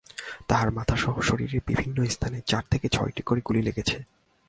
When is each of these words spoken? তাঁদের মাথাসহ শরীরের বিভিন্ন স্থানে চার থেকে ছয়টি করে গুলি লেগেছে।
তাঁদের 0.47 0.71
মাথাসহ 0.71 1.13
শরীরের 1.21 1.61
বিভিন্ন 1.67 1.97
স্থানে 2.09 2.39
চার 2.45 2.63
থেকে 2.71 2.87
ছয়টি 2.89 3.21
করে 3.21 3.41
গুলি 3.45 3.61
লেগেছে। 3.61 3.97